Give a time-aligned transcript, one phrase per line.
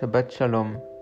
[0.00, 0.93] שבת שלום.